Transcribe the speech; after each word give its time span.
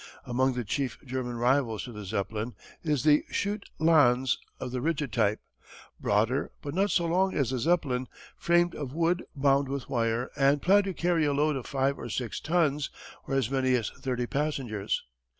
Among 0.25 0.53
the 0.53 0.63
chief 0.63 0.97
German 1.05 1.35
rivals 1.35 1.83
to 1.83 1.91
the 1.91 2.05
Zeppelin 2.05 2.55
is 2.81 3.03
the 3.03 3.23
Schutte 3.29 3.69
Lanz, 3.77 4.39
of 4.59 4.71
the 4.71 4.81
rigid 4.81 5.13
type, 5.13 5.39
broader 5.99 6.49
but 6.63 6.73
not 6.73 6.89
so 6.89 7.05
long 7.05 7.35
as 7.35 7.51
the 7.51 7.59
Zeppelin, 7.59 8.07
framed 8.35 8.73
of 8.73 8.95
wood 8.95 9.23
bound 9.35 9.69
with 9.69 9.89
wire 9.91 10.31
and 10.35 10.59
planned 10.59 10.85
to 10.85 10.95
carry 10.95 11.23
a 11.25 11.33
load 11.33 11.55
of 11.55 11.67
five 11.67 11.99
or 11.99 12.09
six 12.09 12.39
tons, 12.39 12.89
or 13.27 13.35
as 13.35 13.51
many 13.51 13.75
as 13.75 13.91
thirty 13.91 14.25
passengers. 14.25 15.03